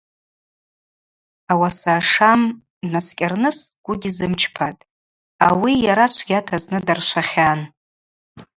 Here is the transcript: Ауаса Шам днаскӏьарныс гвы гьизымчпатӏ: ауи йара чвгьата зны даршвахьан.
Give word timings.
Ауаса 1.51 1.95
Шам 2.09 2.41
днаскӏьарныс 2.81 3.59
гвы 3.83 3.95
гьизымчпатӏ: 4.01 4.87
ауи 5.47 5.73
йара 5.85 6.07
чвгьата 6.13 6.57
зны 6.63 6.79
даршвахьан. 6.85 7.59